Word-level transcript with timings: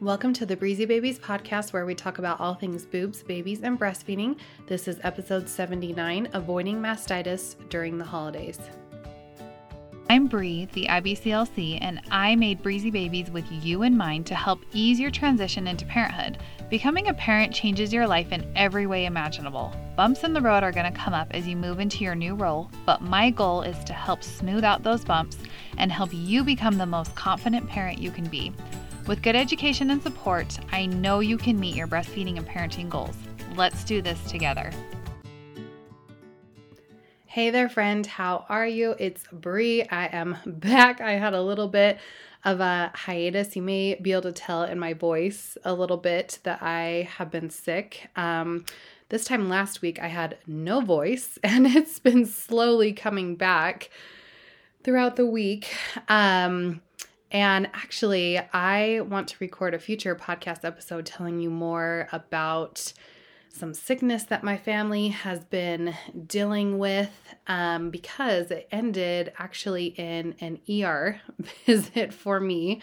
Welcome 0.00 0.32
to 0.34 0.46
the 0.46 0.56
Breezy 0.56 0.84
Babies 0.84 1.18
podcast, 1.18 1.72
where 1.72 1.84
we 1.84 1.92
talk 1.92 2.18
about 2.18 2.38
all 2.38 2.54
things 2.54 2.86
boobs, 2.86 3.24
babies, 3.24 3.64
and 3.64 3.76
breastfeeding. 3.80 4.38
This 4.68 4.86
is 4.86 5.00
episode 5.02 5.48
79 5.48 6.28
Avoiding 6.34 6.80
Mastitis 6.80 7.56
During 7.68 7.98
the 7.98 8.04
Holidays. 8.04 8.60
I'm 10.08 10.28
Bree, 10.28 10.68
the 10.72 10.86
IBCLC, 10.88 11.78
and 11.80 12.00
I 12.12 12.36
made 12.36 12.62
Breezy 12.62 12.92
Babies 12.92 13.28
with 13.32 13.44
you 13.50 13.82
in 13.82 13.96
mind 13.96 14.24
to 14.26 14.36
help 14.36 14.60
ease 14.72 15.00
your 15.00 15.10
transition 15.10 15.66
into 15.66 15.84
parenthood. 15.86 16.38
Becoming 16.70 17.08
a 17.08 17.14
parent 17.14 17.52
changes 17.52 17.92
your 17.92 18.06
life 18.06 18.30
in 18.30 18.48
every 18.54 18.86
way 18.86 19.06
imaginable. 19.06 19.74
Bumps 19.96 20.22
in 20.22 20.32
the 20.32 20.40
road 20.40 20.62
are 20.62 20.70
going 20.70 20.90
to 20.90 20.96
come 20.96 21.12
up 21.12 21.26
as 21.32 21.48
you 21.48 21.56
move 21.56 21.80
into 21.80 22.04
your 22.04 22.14
new 22.14 22.36
role, 22.36 22.70
but 22.86 23.02
my 23.02 23.30
goal 23.30 23.62
is 23.62 23.82
to 23.82 23.94
help 23.94 24.22
smooth 24.22 24.62
out 24.62 24.84
those 24.84 25.04
bumps 25.04 25.38
and 25.76 25.90
help 25.90 26.10
you 26.12 26.44
become 26.44 26.78
the 26.78 26.86
most 26.86 27.16
confident 27.16 27.68
parent 27.68 27.98
you 27.98 28.12
can 28.12 28.28
be. 28.28 28.52
With 29.08 29.22
good 29.22 29.36
education 29.36 29.88
and 29.88 30.02
support, 30.02 30.58
I 30.70 30.84
know 30.84 31.20
you 31.20 31.38
can 31.38 31.58
meet 31.58 31.74
your 31.74 31.86
breastfeeding 31.86 32.36
and 32.36 32.46
parenting 32.46 32.90
goals. 32.90 33.16
Let's 33.56 33.82
do 33.82 34.02
this 34.02 34.22
together. 34.30 34.70
Hey 37.24 37.48
there, 37.48 37.70
friend. 37.70 38.04
How 38.06 38.44
are 38.50 38.66
you? 38.66 38.94
It's 38.98 39.24
Bree. 39.32 39.82
I 39.84 40.08
am 40.08 40.36
back. 40.46 41.00
I 41.00 41.12
had 41.12 41.32
a 41.32 41.40
little 41.40 41.68
bit 41.68 41.96
of 42.44 42.60
a 42.60 42.92
hiatus. 42.94 43.56
You 43.56 43.62
may 43.62 43.94
be 43.94 44.12
able 44.12 44.22
to 44.22 44.32
tell 44.32 44.64
in 44.64 44.78
my 44.78 44.92
voice 44.92 45.56
a 45.64 45.72
little 45.72 45.96
bit 45.96 46.40
that 46.42 46.62
I 46.62 47.08
have 47.16 47.30
been 47.30 47.48
sick. 47.48 48.10
Um, 48.14 48.66
this 49.08 49.24
time 49.24 49.48
last 49.48 49.80
week, 49.80 49.98
I 50.02 50.08
had 50.08 50.36
no 50.46 50.82
voice, 50.82 51.38
and 51.42 51.66
it's 51.66 51.98
been 51.98 52.26
slowly 52.26 52.92
coming 52.92 53.36
back 53.36 53.88
throughout 54.84 55.16
the 55.16 55.24
week. 55.24 55.74
Um, 56.08 56.82
and 57.30 57.66
actually, 57.74 58.38
I 58.38 59.00
want 59.00 59.28
to 59.28 59.36
record 59.40 59.74
a 59.74 59.78
future 59.78 60.14
podcast 60.14 60.64
episode 60.64 61.04
telling 61.04 61.40
you 61.40 61.50
more 61.50 62.08
about 62.12 62.92
some 63.50 63.74
sickness 63.74 64.24
that 64.24 64.44
my 64.44 64.56
family 64.56 65.08
has 65.08 65.44
been 65.44 65.94
dealing 66.26 66.78
with 66.78 67.34
um, 67.46 67.90
because 67.90 68.50
it 68.50 68.68
ended 68.70 69.32
actually 69.38 69.86
in 69.86 70.34
an 70.40 70.60
ER 70.70 71.20
visit 71.66 72.14
for 72.14 72.40
me, 72.40 72.80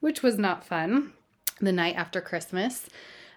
which 0.00 0.22
was 0.22 0.38
not 0.38 0.64
fun 0.64 1.12
the 1.60 1.72
night 1.72 1.94
after 1.96 2.20
Christmas. 2.20 2.88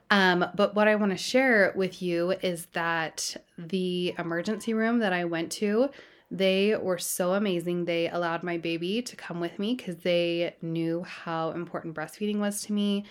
Um, 0.09 0.45
but 0.55 0.73
what 0.73 0.87
I 0.87 0.95
want 0.95 1.11
to 1.11 1.17
share 1.17 1.73
with 1.75 2.01
you 2.01 2.31
is 2.41 2.67
that 2.73 3.35
the 3.57 4.15
emergency 4.17 4.73
room 4.73 4.99
that 4.99 5.13
I 5.13 5.25
went 5.25 5.51
to 5.53 5.89
they 6.29 6.75
were 6.75 6.97
so 6.97 7.33
amazing. 7.33 7.85
They 7.85 8.09
allowed 8.09 8.43
my 8.43 8.57
baby 8.57 9.01
to 9.01 9.15
come 9.15 9.39
with 9.39 9.59
me 9.59 9.75
because 9.75 9.97
they 9.97 10.55
knew 10.61 11.03
how 11.03 11.51
important 11.51 11.95
breastfeeding 11.95 12.39
was 12.39 12.61
to 12.63 12.73
me. 12.73 13.05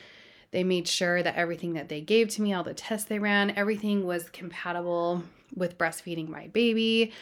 They 0.50 0.64
made 0.64 0.86
sure 0.86 1.23
that 1.23 1.34
everything 1.34 1.75
that 1.75 1.89
they 1.89 2.00
gave 2.00 2.28
to 2.31 2.42
me, 2.42 2.53
all 2.53 2.62
the 2.62 2.75
tests 2.75 3.08
they 3.08 3.19
ran, 3.19 3.53
everything 3.56 4.06
was 4.06 4.28
compatible 4.31 5.23
with 5.55 5.78
breastfeeding 5.78 6.28
my 6.28 6.48
baby. 6.48 7.12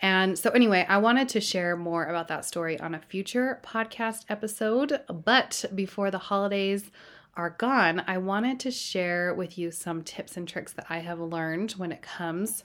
And 0.00 0.36
so, 0.36 0.50
anyway, 0.50 0.84
I 0.88 0.98
wanted 0.98 1.28
to 1.30 1.40
share 1.40 1.76
more 1.76 2.04
about 2.04 2.28
that 2.28 2.44
story 2.44 2.78
on 2.80 2.94
a 2.94 3.00
future 3.00 3.60
podcast 3.64 4.24
episode. 4.28 5.00
But 5.08 5.64
before 5.74 6.10
the 6.10 6.18
holidays 6.18 6.90
are 7.36 7.50
gone, 7.50 8.02
I 8.06 8.18
wanted 8.18 8.60
to 8.60 8.70
share 8.70 9.32
with 9.34 9.56
you 9.56 9.70
some 9.70 10.02
tips 10.02 10.36
and 10.36 10.48
tricks 10.48 10.72
that 10.72 10.86
I 10.90 10.98
have 10.98 11.20
learned 11.20 11.72
when 11.72 11.92
it 11.92 12.02
comes 12.02 12.64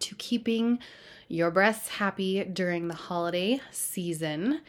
to 0.00 0.14
keeping 0.16 0.78
your 1.28 1.50
breasts 1.50 1.88
happy 1.88 2.44
during 2.44 2.88
the 2.88 2.94
holiday 2.94 3.60
season. 3.70 4.60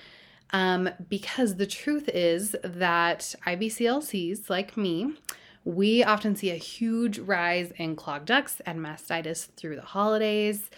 Um, 0.51 0.89
because 1.09 1.55
the 1.55 1.67
truth 1.67 2.09
is 2.09 2.55
that 2.63 3.35
IBCLCs 3.45 4.49
like 4.49 4.77
me, 4.77 5.13
we 5.65 6.03
often 6.03 6.35
see 6.35 6.49
a 6.51 6.55
huge 6.55 7.19
rise 7.19 7.71
in 7.77 7.95
clogged 7.95 8.27
ducts 8.27 8.61
and 8.65 8.79
mastitis 8.79 9.47
through 9.57 9.75
the 9.75 9.81
holidays. 9.81 10.69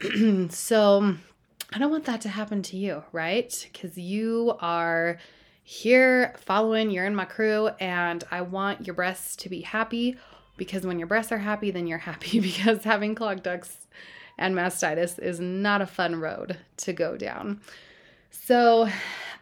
so 0.50 1.16
I 1.72 1.78
don't 1.78 1.90
want 1.90 2.04
that 2.04 2.20
to 2.20 2.28
happen 2.28 2.62
to 2.62 2.76
you, 2.76 3.02
right? 3.10 3.68
Because 3.72 3.98
you 3.98 4.56
are 4.60 5.18
here 5.64 6.36
following, 6.38 6.90
you're 6.90 7.06
in 7.06 7.16
my 7.16 7.24
crew, 7.24 7.70
and 7.80 8.22
I 8.30 8.42
want 8.42 8.86
your 8.86 8.94
breasts 8.94 9.34
to 9.36 9.48
be 9.48 9.62
happy 9.62 10.16
because 10.56 10.86
when 10.86 10.98
your 10.98 11.08
breasts 11.08 11.32
are 11.32 11.38
happy, 11.38 11.70
then 11.70 11.86
you're 11.86 11.98
happy 11.98 12.40
because 12.40 12.84
having 12.84 13.14
clogged 13.14 13.42
ducts 13.42 13.86
and 14.38 14.54
mastitis 14.54 15.18
is 15.18 15.40
not 15.40 15.82
a 15.82 15.86
fun 15.86 16.16
road 16.20 16.58
to 16.78 16.92
go 16.92 17.16
down. 17.16 17.60
So, 18.30 18.88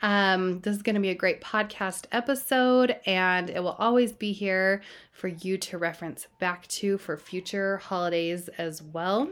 um, 0.03 0.61
this 0.61 0.77
is 0.77 0.83
going 0.83 0.97
to 0.97 1.01
be 1.01 1.11
a 1.11 1.15
great 1.15 1.41
podcast 1.41 2.07
episode, 2.13 2.97
and 3.07 3.49
it 3.49 3.63
will 3.63 3.77
always 3.79 4.13
be 4.13 4.33
here 4.33 4.83
for 5.13 5.29
you 5.29 5.57
to 5.59 5.79
reference 5.79 6.27
back 6.41 6.67
to 6.69 6.99
for 6.99 7.17
future 7.17 7.79
holidays 7.79 8.49
as 8.59 8.83
well. 8.83 9.29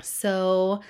So, 0.00 0.80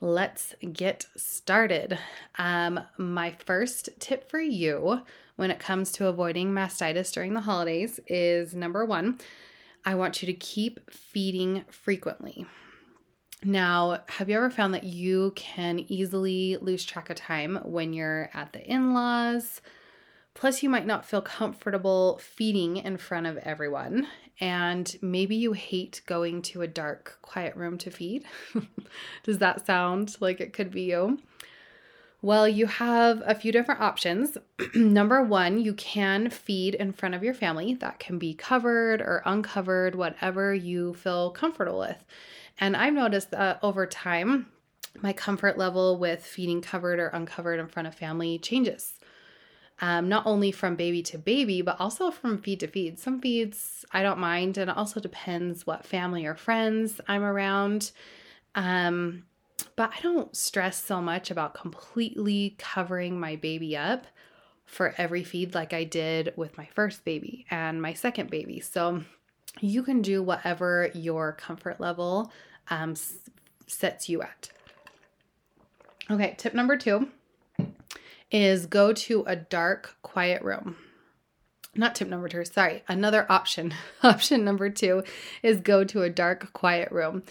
let's 0.00 0.54
get 0.72 1.06
started. 1.16 1.98
Um, 2.36 2.80
my 2.96 3.34
first 3.44 3.88
tip 3.98 4.30
for 4.30 4.40
you 4.40 5.02
when 5.36 5.50
it 5.50 5.58
comes 5.60 5.92
to 5.92 6.08
avoiding 6.08 6.52
mastitis 6.52 7.12
during 7.12 7.34
the 7.34 7.40
holidays 7.40 8.00
is 8.08 8.54
number 8.54 8.84
one, 8.84 9.18
I 9.84 9.94
want 9.94 10.22
you 10.22 10.26
to 10.26 10.34
keep 10.34 10.90
feeding 10.90 11.64
frequently. 11.70 12.46
Now, 13.44 14.00
have 14.08 14.28
you 14.28 14.36
ever 14.36 14.50
found 14.50 14.74
that 14.74 14.84
you 14.84 15.32
can 15.36 15.78
easily 15.78 16.56
lose 16.60 16.84
track 16.84 17.08
of 17.08 17.16
time 17.16 17.60
when 17.64 17.92
you're 17.92 18.30
at 18.34 18.52
the 18.52 18.64
in 18.64 18.94
laws? 18.94 19.60
Plus, 20.34 20.62
you 20.62 20.68
might 20.68 20.86
not 20.86 21.04
feel 21.04 21.22
comfortable 21.22 22.18
feeding 22.18 22.76
in 22.76 22.96
front 22.96 23.26
of 23.26 23.36
everyone. 23.38 24.06
And 24.40 24.96
maybe 25.02 25.34
you 25.34 25.52
hate 25.52 26.02
going 26.06 26.42
to 26.42 26.62
a 26.62 26.68
dark, 26.68 27.18
quiet 27.22 27.56
room 27.56 27.76
to 27.78 27.90
feed. 27.90 28.24
Does 29.24 29.38
that 29.38 29.66
sound 29.66 30.16
like 30.20 30.40
it 30.40 30.52
could 30.52 30.70
be 30.70 30.82
you? 30.82 31.18
Well, 32.20 32.48
you 32.48 32.66
have 32.66 33.22
a 33.24 33.34
few 33.34 33.52
different 33.52 33.80
options. 33.80 34.36
Number 34.74 35.22
one, 35.22 35.60
you 35.60 35.72
can 35.74 36.30
feed 36.30 36.74
in 36.74 36.92
front 36.92 37.14
of 37.14 37.22
your 37.22 37.34
family. 37.34 37.74
That 37.74 38.00
can 38.00 38.18
be 38.18 38.34
covered 38.34 39.00
or 39.00 39.22
uncovered, 39.24 39.94
whatever 39.94 40.52
you 40.52 40.94
feel 40.94 41.30
comfortable 41.30 41.78
with. 41.78 42.04
And 42.58 42.76
I've 42.76 42.94
noticed 42.94 43.30
that 43.30 43.60
over 43.62 43.86
time, 43.86 44.46
my 45.00 45.12
comfort 45.12 45.56
level 45.56 45.96
with 45.96 46.24
feeding 46.24 46.60
covered 46.60 46.98
or 46.98 47.08
uncovered 47.08 47.60
in 47.60 47.68
front 47.68 47.86
of 47.86 47.94
family 47.94 48.38
changes. 48.40 48.94
Um, 49.80 50.08
not 50.08 50.26
only 50.26 50.50
from 50.50 50.74
baby 50.74 51.02
to 51.04 51.18
baby, 51.18 51.62
but 51.62 51.76
also 51.78 52.10
from 52.10 52.38
feed 52.38 52.58
to 52.60 52.66
feed. 52.66 52.98
Some 52.98 53.20
feeds 53.20 53.84
I 53.92 54.02
don't 54.02 54.18
mind, 54.18 54.58
and 54.58 54.68
it 54.68 54.76
also 54.76 54.98
depends 54.98 55.68
what 55.68 55.86
family 55.86 56.26
or 56.26 56.34
friends 56.34 57.00
I'm 57.06 57.22
around. 57.22 57.92
Um, 58.56 59.22
but 59.78 59.92
I 59.96 60.00
don't 60.00 60.34
stress 60.34 60.82
so 60.82 61.00
much 61.00 61.30
about 61.30 61.54
completely 61.54 62.56
covering 62.58 63.20
my 63.20 63.36
baby 63.36 63.76
up 63.76 64.08
for 64.64 64.92
every 64.98 65.22
feed 65.22 65.54
like 65.54 65.72
I 65.72 65.84
did 65.84 66.32
with 66.34 66.58
my 66.58 66.66
first 66.74 67.04
baby 67.04 67.46
and 67.48 67.80
my 67.80 67.92
second 67.92 68.28
baby. 68.28 68.58
So 68.58 69.04
you 69.60 69.84
can 69.84 70.02
do 70.02 70.20
whatever 70.20 70.90
your 70.94 71.30
comfort 71.34 71.78
level 71.78 72.32
um, 72.70 72.96
sets 73.68 74.08
you 74.08 74.20
at. 74.20 74.50
Okay, 76.10 76.34
tip 76.36 76.54
number 76.54 76.76
two 76.76 77.10
is 78.32 78.66
go 78.66 78.92
to 78.92 79.22
a 79.28 79.36
dark, 79.36 79.94
quiet 80.02 80.42
room. 80.42 80.74
Not 81.78 81.94
tip 81.94 82.08
number 82.08 82.28
two, 82.28 82.44
sorry, 82.44 82.82
another 82.88 83.24
option. 83.30 83.72
option 84.02 84.44
number 84.44 84.68
two 84.68 85.04
is 85.44 85.60
go 85.60 85.84
to 85.84 86.02
a 86.02 86.10
dark, 86.10 86.52
quiet 86.52 86.90
room. 86.90 87.22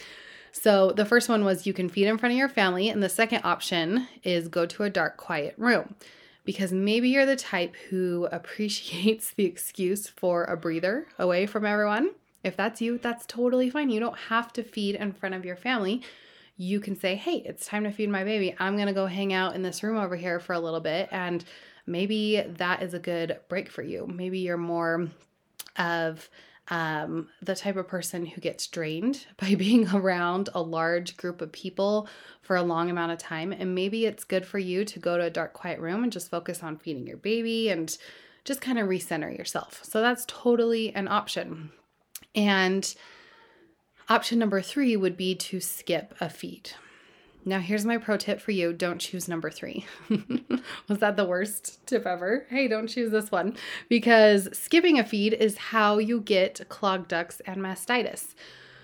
So 0.53 0.91
the 0.91 1.05
first 1.05 1.27
one 1.27 1.43
was 1.43 1.67
you 1.67 1.73
can 1.73 1.89
feed 1.89 2.07
in 2.07 2.17
front 2.17 2.31
of 2.31 2.37
your 2.37 2.47
family, 2.47 2.87
and 2.87 3.03
the 3.03 3.09
second 3.09 3.41
option 3.43 4.07
is 4.23 4.47
go 4.47 4.65
to 4.65 4.83
a 4.83 4.89
dark, 4.89 5.17
quiet 5.17 5.53
room. 5.57 5.95
Because 6.45 6.71
maybe 6.71 7.09
you're 7.09 7.25
the 7.25 7.35
type 7.35 7.75
who 7.89 8.25
appreciates 8.31 9.33
the 9.33 9.43
excuse 9.43 10.07
for 10.07 10.45
a 10.45 10.55
breather 10.55 11.07
away 11.19 11.45
from 11.45 11.65
everyone. 11.65 12.11
If 12.41 12.55
that's 12.55 12.81
you, 12.81 12.99
that's 12.99 13.25
totally 13.25 13.69
fine. 13.69 13.89
You 13.89 13.99
don't 13.99 14.17
have 14.29 14.53
to 14.53 14.63
feed 14.63 14.95
in 14.95 15.11
front 15.11 15.35
of 15.35 15.43
your 15.43 15.57
family. 15.57 16.03
You 16.55 16.79
can 16.79 16.97
say, 16.97 17.15
hey, 17.15 17.43
it's 17.45 17.65
time 17.65 17.83
to 17.83 17.91
feed 17.91 18.09
my 18.09 18.23
baby. 18.23 18.55
I'm 18.57 18.77
to 18.77 18.93
go 18.93 19.07
hang 19.07 19.33
out 19.33 19.55
in 19.55 19.61
this 19.61 19.83
room 19.83 19.97
over 19.97 20.15
here 20.15 20.39
for 20.39 20.53
a 20.53 20.59
little 20.59 20.79
bit. 20.79 21.09
And 21.11 21.43
maybe 21.87 22.41
that 22.41 22.83
is 22.83 22.93
a 22.93 22.99
good 22.99 23.39
break 23.47 23.71
for 23.71 23.81
you. 23.81 24.05
Maybe 24.05 24.39
you're 24.39 24.57
more 24.57 25.09
of 25.77 26.29
um, 26.69 27.29
the 27.41 27.55
type 27.55 27.77
of 27.77 27.87
person 27.87 28.25
who 28.25 28.41
gets 28.41 28.67
drained 28.67 29.25
by 29.37 29.55
being 29.55 29.87
around 29.87 30.49
a 30.53 30.61
large 30.61 31.17
group 31.17 31.41
of 31.41 31.51
people 31.51 32.07
for 32.41 32.55
a 32.55 32.63
long 32.63 32.89
amount 32.89 33.13
of 33.13 33.17
time. 33.17 33.51
And 33.51 33.73
maybe 33.73 34.05
it's 34.05 34.23
good 34.23 34.45
for 34.45 34.59
you 34.59 34.85
to 34.85 34.99
go 34.99 35.17
to 35.17 35.23
a 35.23 35.29
dark, 35.29 35.53
quiet 35.53 35.79
room 35.79 36.03
and 36.03 36.11
just 36.11 36.29
focus 36.29 36.61
on 36.61 36.77
feeding 36.77 37.07
your 37.07 37.17
baby 37.17 37.69
and 37.69 37.97
just 38.43 38.61
kind 38.61 38.79
of 38.79 38.87
recenter 38.87 39.35
yourself. 39.35 39.81
So 39.83 40.01
that's 40.01 40.25
totally 40.27 40.93
an 40.93 41.07
option. 41.07 41.71
And 42.35 42.93
option 44.09 44.39
number 44.39 44.61
three 44.61 44.95
would 44.95 45.17
be 45.17 45.35
to 45.35 45.59
skip 45.59 46.15
a 46.21 46.29
feed. 46.29 46.71
Now, 47.47 47.59
here's 47.59 47.85
my 47.85 47.95
pro 47.95 48.17
tip 48.17 48.41
for 48.41 48.51
you 48.51 48.73
don't 48.73 48.99
choose 48.99 49.29
number 49.29 49.49
three. 49.49 49.85
Was 50.89 50.97
that 50.97 51.15
the 51.15 51.23
worst 51.23 51.79
tip 51.87 52.05
ever? 52.05 52.45
Hey, 52.49 52.67
don't 52.67 52.89
choose 52.89 53.09
this 53.09 53.31
one 53.31 53.55
because 53.87 54.49
skipping 54.51 54.99
a 54.99 55.05
feed 55.05 55.31
is 55.31 55.57
how 55.57 55.97
you 55.97 56.19
get 56.19 56.67
clogged 56.67 57.07
ducts 57.07 57.39
and 57.45 57.61
mastitis. 57.61 58.35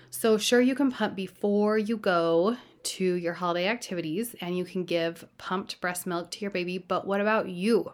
So, 0.08 0.38
sure, 0.38 0.62
you 0.62 0.74
can 0.74 0.90
pump 0.90 1.14
before 1.14 1.76
you 1.76 1.98
go 1.98 2.56
to 2.84 3.04
your 3.04 3.34
holiday 3.34 3.68
activities 3.68 4.34
and 4.40 4.56
you 4.56 4.64
can 4.64 4.84
give 4.84 5.26
pumped 5.36 5.78
breast 5.82 6.06
milk 6.06 6.30
to 6.30 6.40
your 6.40 6.50
baby, 6.50 6.78
but 6.78 7.06
what 7.06 7.20
about 7.20 7.50
you? 7.50 7.92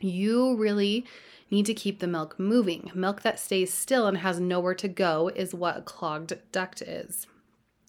You 0.00 0.56
really 0.56 1.06
need 1.52 1.66
to 1.66 1.74
keep 1.74 2.00
the 2.00 2.08
milk 2.08 2.36
moving. 2.40 2.90
Milk 2.96 3.22
that 3.22 3.38
stays 3.38 3.72
still 3.72 4.08
and 4.08 4.18
has 4.18 4.40
nowhere 4.40 4.74
to 4.74 4.88
go 4.88 5.30
is 5.36 5.54
what 5.54 5.76
a 5.76 5.82
clogged 5.82 6.32
duct 6.50 6.82
is. 6.82 7.28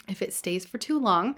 If 0.07 0.22
it 0.22 0.34
stays 0.34 0.68
for 0.68 0.78
too 0.78 1.00
long, 1.00 1.36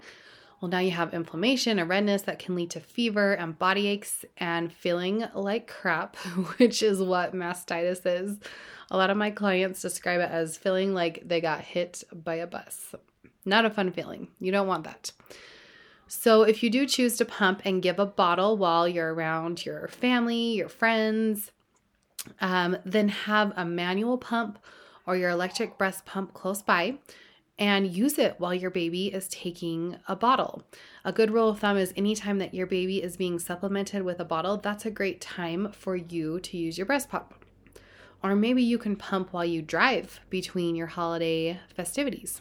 well, 0.60 0.70
now 0.70 0.80
you 0.80 0.90
have 0.90 1.14
inflammation 1.14 1.78
and 1.78 1.88
redness 1.88 2.22
that 2.22 2.40
can 2.40 2.56
lead 2.56 2.70
to 2.70 2.80
fever 2.80 3.32
and 3.32 3.58
body 3.58 3.86
aches 3.86 4.24
and 4.36 4.72
feeling 4.72 5.24
like 5.34 5.68
crap, 5.68 6.16
which 6.56 6.82
is 6.82 7.00
what 7.00 7.34
mastitis 7.34 8.00
is. 8.04 8.38
A 8.90 8.96
lot 8.96 9.10
of 9.10 9.16
my 9.16 9.30
clients 9.30 9.82
describe 9.82 10.20
it 10.20 10.30
as 10.30 10.56
feeling 10.56 10.94
like 10.94 11.22
they 11.24 11.40
got 11.40 11.60
hit 11.60 12.02
by 12.12 12.36
a 12.36 12.46
bus. 12.46 12.94
Not 13.44 13.66
a 13.66 13.70
fun 13.70 13.92
feeling. 13.92 14.28
You 14.40 14.50
don't 14.50 14.66
want 14.66 14.84
that. 14.84 15.12
So, 16.08 16.42
if 16.42 16.62
you 16.62 16.70
do 16.70 16.86
choose 16.86 17.18
to 17.18 17.26
pump 17.26 17.62
and 17.64 17.82
give 17.82 17.98
a 17.98 18.06
bottle 18.06 18.56
while 18.56 18.88
you're 18.88 19.12
around 19.12 19.66
your 19.66 19.88
family, 19.88 20.54
your 20.54 20.70
friends, 20.70 21.52
um, 22.40 22.78
then 22.84 23.08
have 23.08 23.52
a 23.56 23.64
manual 23.64 24.16
pump 24.16 24.58
or 25.06 25.16
your 25.16 25.30
electric 25.30 25.76
breast 25.76 26.06
pump 26.06 26.32
close 26.32 26.62
by 26.62 26.98
and 27.58 27.92
use 27.92 28.18
it 28.18 28.36
while 28.38 28.54
your 28.54 28.70
baby 28.70 29.08
is 29.08 29.28
taking 29.28 29.96
a 30.06 30.14
bottle. 30.14 30.62
A 31.04 31.12
good 31.12 31.30
rule 31.30 31.48
of 31.48 31.58
thumb 31.58 31.76
is 31.76 31.92
anytime 31.96 32.38
that 32.38 32.54
your 32.54 32.66
baby 32.66 33.02
is 33.02 33.16
being 33.16 33.38
supplemented 33.38 34.02
with 34.02 34.20
a 34.20 34.24
bottle, 34.24 34.56
that's 34.56 34.86
a 34.86 34.90
great 34.90 35.20
time 35.20 35.72
for 35.72 35.96
you 35.96 36.38
to 36.40 36.56
use 36.56 36.78
your 36.78 36.86
breast 36.86 37.08
pump. 37.08 37.34
Or 38.22 38.36
maybe 38.36 38.62
you 38.62 38.78
can 38.78 38.96
pump 38.96 39.32
while 39.32 39.44
you 39.44 39.62
drive 39.62 40.20
between 40.30 40.76
your 40.76 40.86
holiday 40.86 41.60
festivities. 41.74 42.40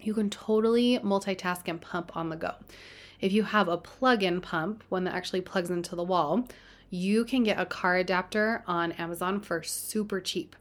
You 0.00 0.14
can 0.14 0.30
totally 0.30 0.98
multitask 0.98 1.68
and 1.68 1.80
pump 1.80 2.16
on 2.16 2.28
the 2.28 2.36
go. 2.36 2.54
If 3.20 3.32
you 3.32 3.42
have 3.42 3.68
a 3.68 3.76
plug 3.76 4.22
in 4.22 4.40
pump, 4.40 4.82
one 4.88 5.04
that 5.04 5.14
actually 5.14 5.42
plugs 5.42 5.70
into 5.70 5.94
the 5.94 6.02
wall, 6.02 6.48
you 6.88 7.24
can 7.24 7.44
get 7.44 7.60
a 7.60 7.66
car 7.66 7.96
adapter 7.96 8.64
on 8.66 8.92
Amazon 8.92 9.40
for 9.40 9.62
super 9.62 10.20
cheap. 10.20 10.56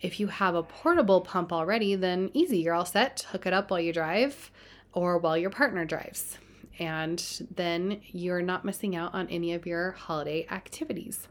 If 0.00 0.18
you 0.18 0.28
have 0.28 0.54
a 0.54 0.62
portable 0.62 1.20
pump 1.20 1.52
already, 1.52 1.94
then 1.94 2.30
easy, 2.32 2.58
you're 2.58 2.74
all 2.74 2.86
set. 2.86 3.26
Hook 3.30 3.46
it 3.46 3.52
up 3.52 3.70
while 3.70 3.80
you 3.80 3.92
drive 3.92 4.50
or 4.92 5.18
while 5.18 5.36
your 5.36 5.50
partner 5.50 5.84
drives. 5.84 6.38
And 6.78 7.22
then 7.54 8.00
you're 8.06 8.40
not 8.40 8.64
missing 8.64 8.96
out 8.96 9.14
on 9.14 9.28
any 9.28 9.52
of 9.52 9.66
your 9.66 9.92
holiday 9.92 10.46
activities. 10.50 11.28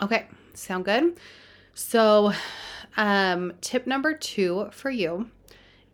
Okay, 0.00 0.26
sound 0.54 0.86
good? 0.86 1.18
So, 1.74 2.32
um, 2.96 3.52
tip 3.60 3.86
number 3.86 4.14
two 4.14 4.68
for 4.72 4.90
you 4.90 5.30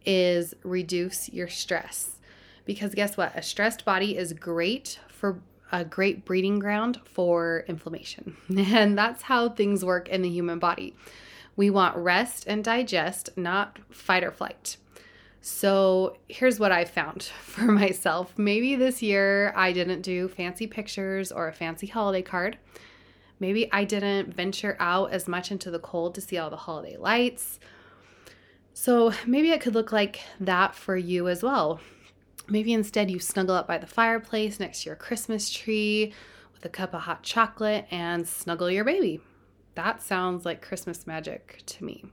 is 0.06 0.54
reduce 0.62 1.28
your 1.30 1.48
stress. 1.48 2.16
Because 2.64 2.94
guess 2.94 3.16
what? 3.16 3.34
A 3.34 3.42
stressed 3.42 3.84
body 3.84 4.16
is 4.16 4.32
great 4.32 5.00
for 5.08 5.40
a 5.72 5.84
great 5.84 6.24
breeding 6.24 6.58
ground 6.58 7.00
for 7.04 7.64
inflammation. 7.66 8.36
And 8.56 8.96
that's 8.96 9.22
how 9.22 9.48
things 9.48 9.84
work 9.84 10.08
in 10.08 10.22
the 10.22 10.28
human 10.28 10.58
body. 10.58 10.94
We 11.56 11.70
want 11.70 11.96
rest 11.96 12.44
and 12.46 12.64
digest, 12.64 13.30
not 13.36 13.78
fight 13.90 14.24
or 14.24 14.30
flight. 14.30 14.76
So 15.40 16.18
here's 16.28 16.60
what 16.60 16.72
I 16.72 16.84
found 16.84 17.22
for 17.42 17.72
myself. 17.72 18.34
Maybe 18.36 18.76
this 18.76 19.02
year 19.02 19.52
I 19.56 19.72
didn't 19.72 20.02
do 20.02 20.28
fancy 20.28 20.66
pictures 20.66 21.32
or 21.32 21.48
a 21.48 21.52
fancy 21.52 21.86
holiday 21.86 22.22
card. 22.22 22.58
Maybe 23.38 23.72
I 23.72 23.84
didn't 23.84 24.34
venture 24.34 24.76
out 24.78 25.12
as 25.12 25.26
much 25.26 25.50
into 25.50 25.70
the 25.70 25.78
cold 25.78 26.14
to 26.14 26.20
see 26.20 26.36
all 26.36 26.50
the 26.50 26.56
holiday 26.56 26.98
lights. 26.98 27.58
So 28.74 29.12
maybe 29.26 29.50
it 29.50 29.62
could 29.62 29.74
look 29.74 29.92
like 29.92 30.20
that 30.40 30.74
for 30.74 30.96
you 30.96 31.26
as 31.26 31.42
well. 31.42 31.80
Maybe 32.48 32.72
instead 32.72 33.10
you 33.10 33.18
snuggle 33.18 33.54
up 33.54 33.66
by 33.66 33.78
the 33.78 33.86
fireplace 33.86 34.60
next 34.60 34.82
to 34.82 34.90
your 34.90 34.96
Christmas 34.96 35.50
tree 35.50 36.12
with 36.52 36.64
a 36.64 36.68
cup 36.68 36.92
of 36.92 37.02
hot 37.02 37.22
chocolate 37.22 37.86
and 37.90 38.28
snuggle 38.28 38.70
your 38.70 38.84
baby. 38.84 39.20
That 39.74 40.02
sounds 40.02 40.44
like 40.44 40.62
Christmas 40.62 41.06
magic 41.06 41.62
to 41.66 41.84
me. 41.84 42.04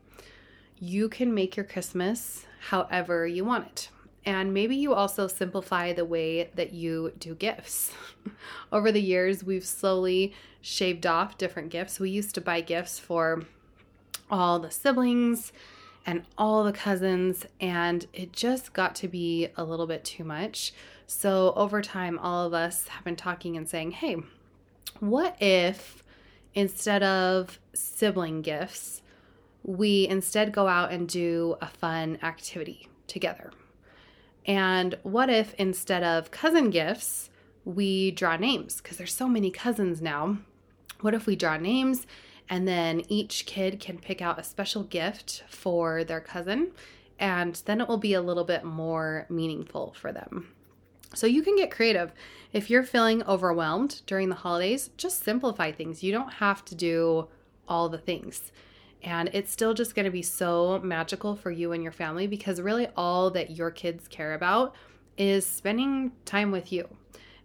You 0.79 1.09
can 1.09 1.33
make 1.33 1.55
your 1.55 1.65
Christmas 1.65 2.45
however 2.69 3.25
you 3.25 3.43
want 3.43 3.67
it. 3.67 3.89
And 4.25 4.53
maybe 4.53 4.75
you 4.75 4.93
also 4.93 5.27
simplify 5.27 5.93
the 5.93 6.03
way 6.03 6.49
that 6.55 6.73
you 6.73 7.13
do 7.17 7.33
gifts. 7.33 7.93
Over 8.73 8.91
the 8.91 9.01
years, 9.01 9.43
we've 9.43 9.65
slowly 9.65 10.33
shaved 10.59 11.05
off 11.05 11.37
different 11.37 11.69
gifts. 11.69 11.99
We 11.99 12.09
used 12.09 12.35
to 12.35 12.41
buy 12.41 12.59
gifts 12.59 12.99
for 12.99 13.43
all 14.29 14.59
the 14.59 14.69
siblings 14.69 15.53
and 16.05 16.23
all 16.37 16.63
the 16.63 16.73
cousins, 16.73 17.45
and 17.61 18.05
it 18.13 18.33
just 18.33 18.73
got 18.73 18.95
to 18.95 19.07
be 19.07 19.47
a 19.55 19.63
little 19.63 19.87
bit 19.87 20.03
too 20.03 20.23
much. 20.23 20.73
So, 21.05 21.53
over 21.55 21.81
time, 21.81 22.19
all 22.19 22.45
of 22.45 22.53
us 22.53 22.87
have 22.89 23.05
been 23.05 23.15
talking 23.15 23.55
and 23.55 23.67
saying, 23.67 23.91
hey, 23.91 24.17
what 24.99 25.41
if 25.41 26.03
instead 26.57 27.03
of 27.03 27.59
sibling 27.73 28.41
gifts, 28.41 29.03
we 29.61 30.07
instead 30.07 30.51
go 30.51 30.67
out 30.67 30.91
and 30.91 31.07
do 31.07 31.55
a 31.61 31.67
fun 31.67 32.17
activity 32.23 32.89
together? 33.05 33.51
And 34.43 34.97
what 35.03 35.29
if 35.29 35.53
instead 35.55 36.01
of 36.01 36.31
cousin 36.31 36.71
gifts, 36.71 37.29
we 37.63 38.09
draw 38.09 38.37
names? 38.37 38.77
Because 38.77 38.97
there's 38.97 39.13
so 39.13 39.27
many 39.27 39.51
cousins 39.51 40.01
now. 40.01 40.39
What 41.01 41.13
if 41.13 41.27
we 41.27 41.35
draw 41.35 41.57
names 41.57 42.07
and 42.49 42.67
then 42.67 43.03
each 43.07 43.45
kid 43.45 43.79
can 43.79 43.99
pick 43.99 44.19
out 44.19 44.39
a 44.39 44.43
special 44.43 44.81
gift 44.81 45.43
for 45.47 46.03
their 46.03 46.21
cousin? 46.21 46.71
And 47.19 47.61
then 47.65 47.81
it 47.81 47.87
will 47.87 47.97
be 47.99 48.15
a 48.15 48.21
little 48.21 48.45
bit 48.45 48.63
more 48.63 49.27
meaningful 49.29 49.93
for 49.95 50.11
them. 50.11 50.47
So 51.13 51.27
you 51.27 51.41
can 51.41 51.55
get 51.55 51.71
creative. 51.71 52.11
If 52.53 52.69
you're 52.69 52.83
feeling 52.83 53.23
overwhelmed 53.23 54.01
during 54.05 54.29
the 54.29 54.35
holidays, 54.35 54.89
just 54.97 55.23
simplify 55.23 55.71
things. 55.71 56.03
You 56.03 56.11
don't 56.11 56.33
have 56.33 56.63
to 56.65 56.75
do 56.75 57.27
all 57.67 57.89
the 57.89 57.97
things. 57.97 58.51
And 59.03 59.29
it's 59.33 59.51
still 59.51 59.73
just 59.73 59.95
going 59.95 60.05
to 60.05 60.11
be 60.11 60.21
so 60.21 60.79
magical 60.83 61.35
for 61.35 61.51
you 61.51 61.71
and 61.71 61.83
your 61.83 61.91
family 61.91 62.27
because 62.27 62.59
really 62.59 62.87
all 62.95 63.29
that 63.31 63.51
your 63.51 63.71
kids 63.71 64.07
care 64.07 64.33
about 64.33 64.75
is 65.17 65.45
spending 65.45 66.11
time 66.25 66.51
with 66.51 66.71
you. 66.71 66.87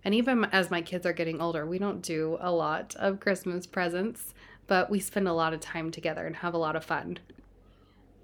And 0.05 0.15
even 0.15 0.45
as 0.47 0.71
my 0.71 0.83
kids 0.83 1.07
are 1.07 1.13
getting 1.13 1.41
older, 1.41 1.65
we 1.65 1.79
don't 1.79 2.03
do 2.03 2.39
a 2.41 2.51
lot 2.51 2.97
of 2.97 3.21
Christmas 3.21 3.67
presents, 3.67 4.35
but 4.67 4.91
we 4.91 4.99
spend 4.99 5.29
a 5.29 5.33
lot 5.33 5.53
of 5.53 5.61
time 5.61 5.91
together 5.91 6.27
and 6.27 6.37
have 6.37 6.55
a 6.55 6.59
lot 6.59 6.75
of 6.75 6.85
fun. 6.85 7.19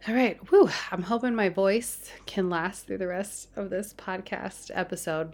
All 0.06 0.14
right, 0.14 0.38
whew, 0.48 0.70
I'm 0.92 1.02
hoping 1.02 1.34
my 1.34 1.48
voice 1.48 2.10
can 2.24 2.48
last 2.48 2.86
through 2.86 2.98
the 2.98 3.08
rest 3.08 3.48
of 3.56 3.68
this 3.68 3.92
podcast 3.92 4.70
episode. 4.72 5.32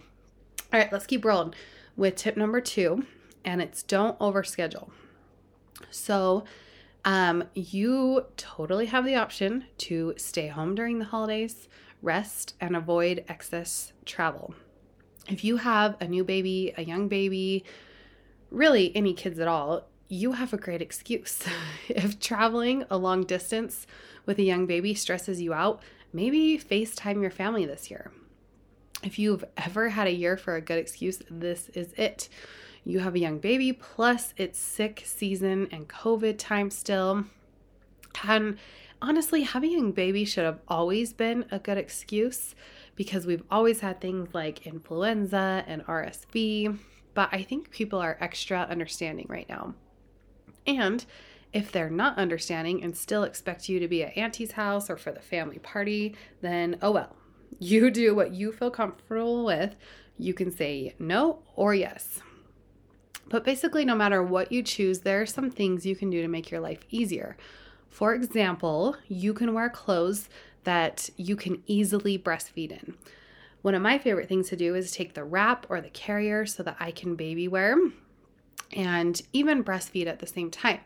All 0.73 0.79
right, 0.79 0.91
let's 0.91 1.05
keep 1.05 1.23
rolling 1.23 1.53
with 1.95 2.15
tip 2.15 2.35
number 2.35 2.59
two, 2.59 3.05
and 3.45 3.61
it's 3.61 3.83
don't 3.83 4.17
overschedule. 4.17 4.89
So, 5.91 6.45
um, 7.05 7.43
you 7.53 8.25
totally 8.37 8.87
have 8.87 9.05
the 9.05 9.15
option 9.15 9.65
to 9.77 10.15
stay 10.17 10.47
home 10.47 10.73
during 10.73 10.97
the 10.97 11.05
holidays, 11.05 11.69
rest, 12.01 12.55
and 12.59 12.75
avoid 12.75 13.23
excess 13.27 13.93
travel. 14.03 14.55
If 15.29 15.43
you 15.43 15.57
have 15.57 15.95
a 16.01 16.07
new 16.07 16.23
baby, 16.23 16.73
a 16.75 16.83
young 16.83 17.07
baby, 17.07 17.63
really 18.49 18.93
any 18.95 19.13
kids 19.13 19.39
at 19.39 19.47
all, 19.47 19.87
you 20.07 20.33
have 20.33 20.53
a 20.53 20.57
great 20.57 20.81
excuse. 20.81 21.43
if 21.87 22.19
traveling 22.19 22.83
a 22.89 22.97
long 22.97 23.23
distance 23.23 23.87
with 24.25 24.39
a 24.39 24.43
young 24.43 24.65
baby 24.65 24.93
stresses 24.93 25.41
you 25.41 25.53
out, 25.53 25.81
maybe 26.13 26.57
FaceTime 26.57 27.21
your 27.21 27.31
family 27.31 27.65
this 27.65 27.89
year. 27.91 28.11
If 29.03 29.19
you've 29.19 29.43
ever 29.57 29.89
had 29.89 30.07
a 30.07 30.13
year 30.13 30.37
for 30.37 30.55
a 30.55 30.61
good 30.61 30.79
excuse, 30.79 31.21
this 31.29 31.69
is 31.69 31.93
it. 31.93 32.29
You 32.83 32.99
have 32.99 33.15
a 33.15 33.19
young 33.19 33.39
baby, 33.39 33.73
plus 33.73 34.33
it's 34.37 34.59
sick 34.59 35.03
season 35.05 35.67
and 35.71 35.87
COVID 35.89 36.37
time 36.37 36.69
still. 36.69 37.25
And 38.23 38.57
honestly, 39.01 39.41
having 39.43 39.71
a 39.71 39.77
young 39.77 39.91
baby 39.91 40.25
should 40.25 40.45
have 40.45 40.59
always 40.67 41.13
been 41.13 41.45
a 41.51 41.59
good 41.59 41.77
excuse 41.77 42.55
because 42.95 43.25
we've 43.25 43.43
always 43.51 43.81
had 43.81 43.99
things 43.99 44.29
like 44.33 44.65
influenza 44.65 45.63
and 45.67 45.85
RSV. 45.85 46.77
But 47.13 47.29
I 47.31 47.43
think 47.43 47.71
people 47.71 47.99
are 47.99 48.17
extra 48.19 48.61
understanding 48.69 49.25
right 49.29 49.47
now. 49.49 49.73
And 50.65 51.05
if 51.53 51.71
they're 51.71 51.89
not 51.89 52.17
understanding 52.17 52.83
and 52.83 52.95
still 52.95 53.23
expect 53.23 53.69
you 53.69 53.79
to 53.79 53.87
be 53.87 54.03
at 54.03 54.17
Auntie's 54.17 54.53
house 54.53 54.89
or 54.89 54.97
for 54.97 55.11
the 55.11 55.21
family 55.21 55.59
party, 55.59 56.15
then 56.41 56.77
oh 56.81 56.91
well. 56.91 57.15
You 57.57 57.89
do 57.89 58.13
what 58.13 58.33
you 58.33 58.51
feel 58.51 58.69
comfortable 58.69 59.45
with. 59.45 59.77
You 60.17 60.33
can 60.33 60.51
say 60.51 60.93
no 60.99 61.39
or 61.55 61.73
yes. 61.73 62.19
But 63.29 63.45
basically, 63.45 63.85
no 63.85 63.95
matter 63.95 64.21
what 64.21 64.51
you 64.51 64.61
choose, 64.61 64.99
there 64.99 65.21
are 65.21 65.25
some 65.25 65.49
things 65.49 65.85
you 65.85 65.95
can 65.95 66.09
do 66.09 66.21
to 66.21 66.27
make 66.27 66.51
your 66.51 66.59
life 66.59 66.81
easier. 66.89 67.37
For 67.89 68.13
example, 68.13 68.97
you 69.07 69.33
can 69.33 69.53
wear 69.53 69.69
clothes 69.69 70.27
that 70.65 71.09
you 71.15 71.37
can 71.37 71.63
easily 71.65 72.19
breastfeed 72.19 72.71
in. 72.71 72.95
One 73.61 73.73
of 73.73 73.81
my 73.81 73.97
favorite 73.97 74.27
things 74.27 74.49
to 74.49 74.55
do 74.55 74.75
is 74.75 74.91
take 74.91 75.13
the 75.13 75.23
wrap 75.23 75.65
or 75.69 75.81
the 75.81 75.89
carrier 75.89 76.45
so 76.45 76.61
that 76.63 76.75
I 76.79 76.91
can 76.91 77.15
baby 77.15 77.47
wear 77.47 77.77
and 78.73 79.21
even 79.33 79.63
breastfeed 79.63 80.07
at 80.07 80.19
the 80.19 80.27
same 80.27 80.51
time. 80.51 80.81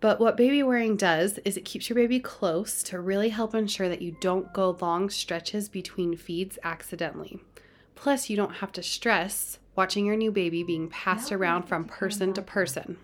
But 0.00 0.18
what 0.18 0.36
baby 0.36 0.62
wearing 0.62 0.96
does 0.96 1.38
is 1.44 1.56
it 1.56 1.66
keeps 1.66 1.90
your 1.90 1.96
baby 1.96 2.20
close 2.20 2.82
to 2.84 2.98
really 2.98 3.28
help 3.28 3.54
ensure 3.54 3.88
that 3.88 4.00
you 4.00 4.16
don't 4.20 4.52
go 4.54 4.76
long 4.80 5.10
stretches 5.10 5.68
between 5.68 6.16
feeds 6.16 6.58
accidentally. 6.64 7.40
Plus, 7.94 8.30
you 8.30 8.36
don't 8.36 8.56
have 8.56 8.72
to 8.72 8.82
stress 8.82 9.58
watching 9.76 10.06
your 10.06 10.16
new 10.16 10.32
baby 10.32 10.62
being 10.62 10.88
passed 10.88 11.30
around 11.30 11.64
from 11.64 11.84
person 11.84 12.32
to 12.32 12.40
person. 12.40 12.96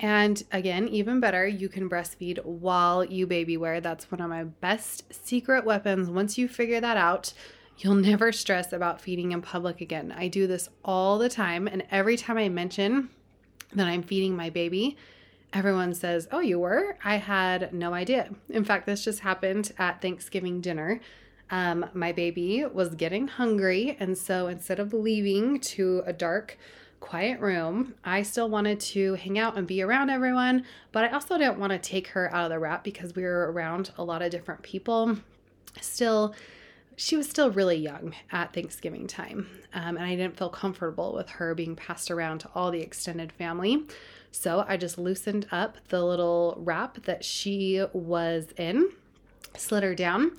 And 0.00 0.42
again, 0.50 0.88
even 0.88 1.20
better, 1.20 1.46
you 1.46 1.68
can 1.68 1.88
breastfeed 1.88 2.44
while 2.44 3.04
you 3.04 3.26
baby 3.26 3.56
wear. 3.56 3.80
That's 3.80 4.10
one 4.10 4.20
of 4.20 4.28
my 4.28 4.44
best 4.44 5.04
secret 5.12 5.64
weapons. 5.64 6.08
Once 6.08 6.36
you 6.36 6.48
figure 6.48 6.80
that 6.80 6.96
out, 6.96 7.32
you'll 7.78 7.94
never 7.94 8.32
stress 8.32 8.72
about 8.72 9.00
feeding 9.00 9.30
in 9.32 9.42
public 9.42 9.80
again. 9.80 10.12
I 10.16 10.26
do 10.28 10.46
this 10.48 10.68
all 10.84 11.18
the 11.18 11.28
time, 11.28 11.68
and 11.68 11.84
every 11.90 12.16
time 12.16 12.38
I 12.38 12.48
mention 12.48 13.10
that 13.74 13.86
I'm 13.86 14.02
feeding 14.02 14.36
my 14.36 14.50
baby, 14.50 14.96
everyone 15.52 15.94
says, 15.94 16.28
Oh, 16.32 16.40
you 16.40 16.58
were? 16.58 16.96
I 17.04 17.16
had 17.16 17.72
no 17.72 17.94
idea. 17.94 18.30
In 18.48 18.64
fact, 18.64 18.86
this 18.86 19.04
just 19.04 19.20
happened 19.20 19.72
at 19.78 20.00
Thanksgiving 20.00 20.60
dinner. 20.60 21.00
Um, 21.50 21.86
my 21.94 22.12
baby 22.12 22.64
was 22.64 22.94
getting 22.94 23.26
hungry, 23.26 23.96
and 23.98 24.16
so 24.16 24.46
instead 24.46 24.78
of 24.78 24.92
leaving 24.92 25.58
to 25.60 26.02
a 26.06 26.12
dark, 26.12 26.56
quiet 27.00 27.40
room, 27.40 27.94
I 28.04 28.22
still 28.22 28.48
wanted 28.48 28.78
to 28.80 29.14
hang 29.14 29.38
out 29.38 29.56
and 29.56 29.66
be 29.66 29.82
around 29.82 30.10
everyone, 30.10 30.64
but 30.92 31.04
I 31.04 31.08
also 31.08 31.38
didn't 31.38 31.58
want 31.58 31.72
to 31.72 31.78
take 31.78 32.08
her 32.08 32.32
out 32.32 32.44
of 32.44 32.50
the 32.50 32.58
wrap 32.58 32.84
because 32.84 33.16
we 33.16 33.24
were 33.24 33.50
around 33.50 33.90
a 33.98 34.04
lot 34.04 34.22
of 34.22 34.30
different 34.30 34.62
people. 34.62 35.16
Still, 35.80 36.34
she 37.00 37.16
was 37.16 37.30
still 37.30 37.50
really 37.50 37.78
young 37.78 38.14
at 38.30 38.52
Thanksgiving 38.52 39.06
time, 39.06 39.48
um, 39.72 39.96
and 39.96 40.04
I 40.04 40.16
didn't 40.16 40.36
feel 40.36 40.50
comfortable 40.50 41.14
with 41.14 41.30
her 41.30 41.54
being 41.54 41.74
passed 41.74 42.10
around 42.10 42.40
to 42.40 42.50
all 42.54 42.70
the 42.70 42.82
extended 42.82 43.32
family. 43.32 43.86
So 44.32 44.66
I 44.68 44.76
just 44.76 44.98
loosened 44.98 45.46
up 45.50 45.78
the 45.88 46.04
little 46.04 46.56
wrap 46.58 47.02
that 47.04 47.24
she 47.24 47.82
was 47.94 48.48
in, 48.58 48.90
slid 49.56 49.82
her 49.82 49.94
down, 49.94 50.32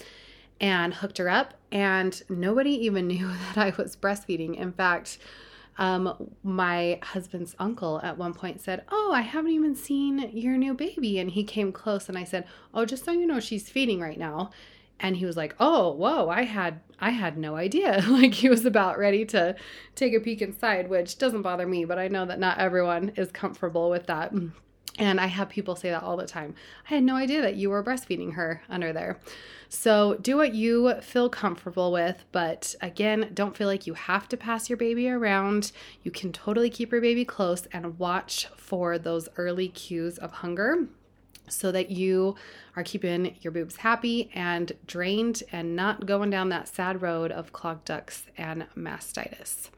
and 0.59 0.93
hooked 0.93 1.17
her 1.17 1.29
up. 1.29 1.55
And 1.71 2.21
nobody 2.29 2.85
even 2.85 3.07
knew 3.07 3.27
that 3.27 3.57
I 3.57 3.73
was 3.75 3.95
breastfeeding. 3.95 4.55
In 4.55 4.71
fact, 4.71 5.17
um, 5.79 6.29
my 6.43 6.99
husband's 7.01 7.55
uncle 7.57 7.99
at 8.03 8.19
one 8.19 8.35
point 8.35 8.61
said, 8.61 8.83
Oh, 8.91 9.11
I 9.15 9.21
haven't 9.21 9.51
even 9.51 9.73
seen 9.75 10.29
your 10.31 10.57
new 10.57 10.75
baby. 10.75 11.17
And 11.17 11.31
he 11.31 11.43
came 11.43 11.71
close 11.71 12.07
and 12.07 12.19
I 12.19 12.23
said, 12.23 12.45
Oh, 12.71 12.85
just 12.85 13.03
so 13.03 13.11
you 13.11 13.25
know, 13.25 13.39
she's 13.39 13.67
feeding 13.67 13.99
right 13.99 14.19
now 14.19 14.51
and 15.01 15.17
he 15.17 15.25
was 15.25 15.35
like 15.35 15.55
oh 15.59 15.91
whoa 15.91 16.29
i 16.29 16.43
had 16.43 16.79
i 16.99 17.09
had 17.09 17.37
no 17.37 17.55
idea. 17.55 18.01
Like 18.07 18.33
he 18.33 18.49
was 18.49 18.65
about 18.65 18.97
ready 18.97 19.25
to 19.25 19.55
take 19.95 20.13
a 20.13 20.19
peek 20.19 20.41
inside 20.41 20.89
which 20.89 21.17
doesn't 21.17 21.41
bother 21.41 21.67
me 21.67 21.83
but 21.83 21.97
i 21.97 22.07
know 22.07 22.25
that 22.25 22.39
not 22.39 22.59
everyone 22.59 23.11
is 23.17 23.31
comfortable 23.31 23.89
with 23.89 24.05
that. 24.07 24.31
And 24.99 25.19
i 25.19 25.25
have 25.25 25.49
people 25.49 25.75
say 25.75 25.89
that 25.89 26.03
all 26.03 26.17
the 26.17 26.27
time. 26.27 26.53
I 26.89 26.95
had 26.95 27.03
no 27.03 27.15
idea 27.15 27.41
that 27.41 27.55
you 27.55 27.69
were 27.69 27.83
breastfeeding 27.83 28.33
her 28.33 28.61
under 28.69 28.93
there. 28.93 29.19
So 29.69 30.17
do 30.21 30.35
what 30.35 30.53
you 30.53 30.95
feel 31.01 31.29
comfortable 31.29 31.91
with 31.91 32.23
but 32.31 32.75
again 32.81 33.31
don't 33.33 33.57
feel 33.57 33.67
like 33.67 33.87
you 33.87 33.95
have 33.95 34.27
to 34.29 34.37
pass 34.37 34.69
your 34.69 34.77
baby 34.77 35.09
around. 35.09 35.71
You 36.03 36.11
can 36.11 36.31
totally 36.31 36.69
keep 36.69 36.91
your 36.91 37.01
baby 37.01 37.25
close 37.25 37.67
and 37.71 37.97
watch 37.97 38.47
for 38.55 38.99
those 38.99 39.29
early 39.37 39.69
cues 39.69 40.17
of 40.17 40.31
hunger 40.31 40.87
so 41.51 41.71
that 41.71 41.91
you 41.91 42.35
are 42.75 42.83
keeping 42.83 43.35
your 43.41 43.51
boobs 43.51 43.77
happy 43.77 44.29
and 44.33 44.71
drained 44.87 45.43
and 45.51 45.75
not 45.75 46.05
going 46.05 46.29
down 46.29 46.49
that 46.49 46.67
sad 46.67 47.01
road 47.01 47.31
of 47.31 47.53
clogged 47.53 47.85
ducts 47.85 48.25
and 48.37 48.65
mastitis. 48.75 49.69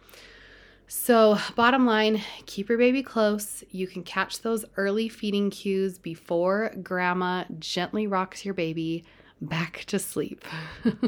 So, 0.87 1.39
bottom 1.55 1.85
line, 1.85 2.21
keep 2.45 2.69
your 2.69 2.77
baby 2.77 3.01
close. 3.01 3.63
You 3.71 3.87
can 3.87 4.03
catch 4.03 4.41
those 4.41 4.63
early 4.77 5.09
feeding 5.09 5.49
cues 5.49 5.97
before 5.97 6.71
grandma 6.83 7.45
gently 7.59 8.05
rocks 8.05 8.45
your 8.45 8.53
baby 8.53 9.03
back 9.41 9.85
to 9.87 9.97
sleep. 9.97 10.45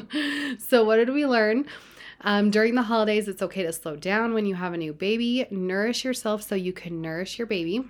so, 0.58 0.84
what 0.84 0.96
did 0.96 1.10
we 1.10 1.26
learn? 1.26 1.66
Um, 2.22 2.50
during 2.50 2.76
the 2.76 2.82
holidays, 2.82 3.28
it's 3.28 3.42
okay 3.42 3.64
to 3.64 3.72
slow 3.72 3.96
down 3.96 4.34
when 4.34 4.46
you 4.46 4.56
have 4.56 4.74
a 4.74 4.78
new 4.78 4.94
baby. 4.94 5.46
Nourish 5.52 6.04
yourself 6.04 6.42
so 6.42 6.56
you 6.56 6.74
can 6.74 7.02
nourish 7.02 7.38
your 7.38 7.46
baby. 7.46 7.84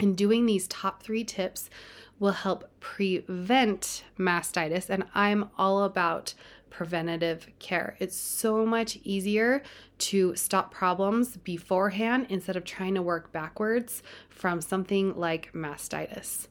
And 0.00 0.16
doing 0.16 0.46
these 0.46 0.66
top 0.66 1.02
three 1.02 1.24
tips 1.24 1.70
will 2.18 2.32
help 2.32 2.64
prevent 2.80 4.04
mastitis. 4.18 4.88
And 4.90 5.04
I'm 5.14 5.50
all 5.58 5.84
about 5.84 6.34
preventative 6.70 7.48
care. 7.58 7.96
It's 7.98 8.16
so 8.16 8.64
much 8.64 8.98
easier 9.02 9.62
to 9.98 10.34
stop 10.36 10.72
problems 10.72 11.36
beforehand 11.36 12.26
instead 12.28 12.56
of 12.56 12.64
trying 12.64 12.94
to 12.94 13.02
work 13.02 13.32
backwards 13.32 14.02
from 14.28 14.60
something 14.60 15.16
like 15.16 15.52
mastitis. 15.52 16.48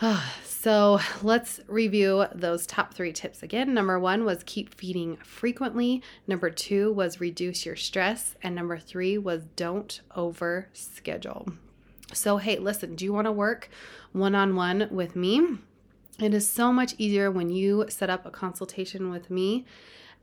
So 0.64 0.98
let's 1.22 1.60
review 1.68 2.24
those 2.34 2.66
top 2.66 2.94
three 2.94 3.12
tips 3.12 3.42
again. 3.42 3.74
Number 3.74 4.00
one 4.00 4.24
was 4.24 4.42
keep 4.46 4.74
feeding 4.74 5.18
frequently. 5.18 6.02
Number 6.26 6.48
two 6.48 6.90
was 6.90 7.20
reduce 7.20 7.66
your 7.66 7.76
stress. 7.76 8.34
And 8.42 8.54
number 8.54 8.78
three 8.78 9.18
was 9.18 9.44
don't 9.56 10.00
over 10.16 10.68
schedule. 10.72 11.46
So, 12.12 12.36
hey, 12.36 12.58
listen, 12.58 12.94
do 12.94 13.04
you 13.04 13.12
want 13.12 13.26
to 13.26 13.32
work 13.32 13.68
one 14.12 14.34
on 14.34 14.54
one 14.54 14.88
with 14.90 15.16
me? 15.16 15.58
It 16.20 16.34
is 16.34 16.48
so 16.48 16.72
much 16.72 16.94
easier 16.98 17.30
when 17.30 17.50
you 17.50 17.86
set 17.88 18.10
up 18.10 18.24
a 18.24 18.30
consultation 18.30 19.10
with 19.10 19.30
me 19.30 19.64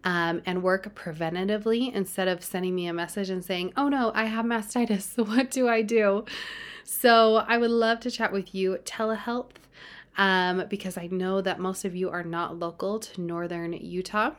um, 0.04 0.42
and 0.46 0.64
work 0.64 0.96
preventatively 0.96 1.94
instead 1.94 2.28
of 2.28 2.44
sending 2.44 2.76
me 2.76 2.88
a 2.88 2.94
message 2.94 3.30
and 3.30 3.44
saying, 3.44 3.74
oh 3.76 3.90
no, 3.90 4.12
I 4.16 4.26
have 4.26 4.46
mastitis. 4.46 5.18
What 5.28 5.52
do 5.52 5.68
I 5.68 5.82
do? 5.82 6.26
So, 6.84 7.38
I 7.48 7.58
would 7.58 7.72
love 7.72 8.00
to 8.02 8.12
chat 8.12 8.32
with 8.32 8.56
you 8.56 8.78
telehealth 8.86 9.52
um, 10.18 10.66
because 10.70 10.98
I 10.98 11.08
know 11.08 11.42
that 11.42 11.60
most 11.60 11.86
of 11.86 11.96
you 11.96 12.10
are 12.10 12.24
not 12.24 12.58
local 12.58 13.00
to 13.00 13.22
northern 13.22 13.74
Utah. 13.74 14.32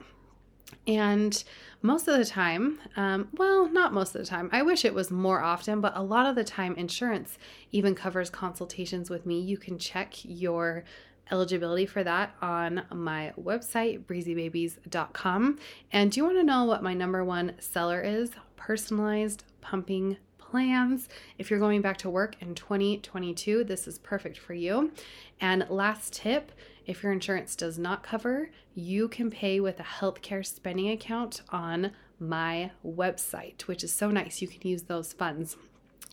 And 0.87 1.43
most 1.81 2.09
of 2.09 2.19
the 2.19 2.25
time, 2.25 2.79
um, 2.97 3.29
well, 3.35 3.69
not 3.69 3.93
most 3.93 4.15
of 4.15 4.21
the 4.21 4.27
time, 4.27 4.49
I 4.53 4.63
wish 4.63 4.85
it 4.85 4.95
was 4.95 5.11
more 5.11 5.43
often, 5.43 5.81
but 5.81 5.97
a 5.97 6.03
lot 6.03 6.27
of 6.27 6.35
the 6.35 6.45
time, 6.45 6.75
insurance 6.77 7.39
even 7.71 7.95
covers 7.95 8.31
consultations 8.31 9.11
with 9.11 9.27
me. 9.27 9.41
You 9.41 9.57
can 9.57 9.79
check 9.79 10.15
your 10.25 10.85
eligibility 11.31 11.87
for 11.87 12.05
that 12.05 12.35
on 12.43 12.83
my 12.93 13.33
website, 13.41 14.05
breezybabies.com. 14.05 15.59
And 15.93 16.13
do 16.13 16.21
you 16.21 16.25
want 16.25 16.39
to 16.39 16.45
know 16.45 16.65
what 16.65 16.83
my 16.83 16.95
number 16.95 17.25
one 17.25 17.55
seller 17.59 18.01
is? 18.01 18.31
Personalized 18.57 19.45
pumping 19.61 20.19
plans. 20.39 21.09
If 21.39 21.51
you're 21.51 21.59
going 21.59 21.81
back 21.81 21.97
to 21.99 22.11
work 22.11 22.37
in 22.41 22.55
2022, 22.55 23.65
this 23.65 23.89
is 23.89 23.99
perfect 23.99 24.39
for 24.39 24.53
you. 24.53 24.93
And 25.41 25.67
last 25.71 26.13
tip 26.13 26.53
if 26.87 27.03
your 27.03 27.13
insurance 27.13 27.57
does 27.57 27.79
not 27.79 28.03
cover, 28.03 28.51
you 28.75 29.09
can 29.09 29.31
pay 29.31 29.61
with 29.61 29.81
a 29.81 29.85
healthcare 29.85 30.45
spending 30.45 30.91
account 30.91 31.43
on 31.51 31.93
my 32.19 32.71
website, 32.85 33.63
which 33.63 33.85
is 33.85 33.93
so 33.93 34.11
nice. 34.11 34.41
You 34.41 34.49
can 34.49 34.67
use 34.69 34.83
those 34.85 35.13
funds 35.13 35.57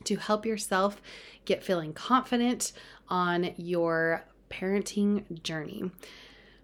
to 0.06 0.16
help 0.16 0.46
yourself 0.46 1.02
get 1.46 1.64
feeling 1.64 1.94
confident 1.94 2.72
on 3.10 3.54
your 3.58 4.24
parenting 4.50 5.42
journey. 5.44 5.92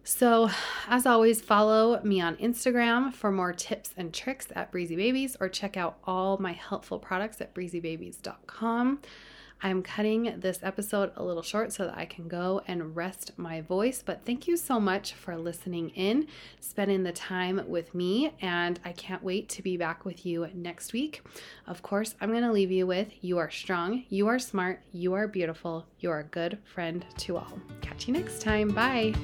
So, 0.04 0.52
as 0.88 1.08
always, 1.08 1.42
follow 1.42 2.00
me 2.04 2.22
on 2.22 2.36
Instagram 2.36 3.12
for 3.12 3.32
more 3.32 3.54
tips 3.54 3.92
and 3.98 4.14
tricks 4.14 4.48
at 4.56 4.72
Breezy 4.72 4.96
Babies 4.96 5.36
or 5.40 5.50
check 5.50 5.78
out 5.78 5.98
all 6.04 6.38
my 6.38 6.52
helpful 6.52 7.00
products 7.00 7.42
at 7.42 7.56
breezybabies.com. 7.56 9.00
I'm 9.62 9.82
cutting 9.82 10.40
this 10.40 10.60
episode 10.62 11.12
a 11.16 11.24
little 11.24 11.42
short 11.42 11.74
so 11.74 11.86
that 11.86 11.98
I 11.98 12.06
can 12.06 12.28
go 12.28 12.62
and 12.68 12.96
rest 12.96 13.32
my 13.38 13.62
voice. 13.62 14.04
But 14.06 14.26
thank 14.26 14.48
you 14.48 14.58
so 14.58 14.80
much 14.80 15.14
for 15.14 15.36
listening 15.36 15.90
in, 15.92 16.28
spending 16.60 17.04
the 17.04 17.12
time 17.12 17.62
with 17.68 17.96
me, 17.96 18.34
and 18.42 18.80
I 18.86 18.92
can't 18.92 19.24
wait 19.24 19.50
to 19.50 19.62
be 19.62 19.78
back 19.78 20.06
with 20.06 20.26
you 20.26 20.48
next 20.54 20.94
week. 20.94 21.24
Of 21.68 21.82
course, 21.82 22.16
I'm 22.22 22.30
going 22.30 22.44
to 22.44 22.52
leave 22.52 22.72
you 22.72 22.86
with 22.86 23.12
you 23.22 23.38
are 23.38 23.50
strong, 23.50 24.04
you 24.10 24.28
are 24.28 24.40
smart, 24.40 24.82
you 24.92 25.14
are 25.14 25.28
beautiful, 25.28 25.86
you 26.00 26.12
are 26.12 26.20
a 26.20 26.26
good 26.26 26.60
friend 26.64 27.06
to 27.20 27.38
all. 27.38 27.60
Catch 27.82 28.08
you 28.08 28.14
next 28.14 28.42
time. 28.42 28.70
Bye. 28.70 29.16